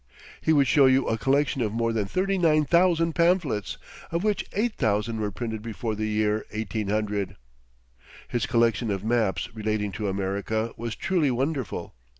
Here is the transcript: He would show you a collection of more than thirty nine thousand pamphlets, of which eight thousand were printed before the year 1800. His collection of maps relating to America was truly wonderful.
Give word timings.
He 0.41 0.51
would 0.51 0.65
show 0.65 0.87
you 0.87 1.05
a 1.07 1.15
collection 1.15 1.61
of 1.61 1.73
more 1.73 1.93
than 1.93 2.07
thirty 2.07 2.39
nine 2.39 2.65
thousand 2.65 3.13
pamphlets, 3.13 3.77
of 4.11 4.23
which 4.23 4.47
eight 4.53 4.73
thousand 4.73 5.19
were 5.19 5.29
printed 5.29 5.61
before 5.61 5.93
the 5.93 6.07
year 6.07 6.43
1800. 6.51 7.35
His 8.27 8.47
collection 8.47 8.89
of 8.89 9.03
maps 9.03 9.53
relating 9.53 9.91
to 9.91 10.07
America 10.07 10.73
was 10.75 10.95
truly 10.95 11.29
wonderful. 11.29 11.93